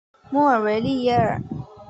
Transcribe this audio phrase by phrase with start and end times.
[0.31, 1.39] 莫尔维利耶尔。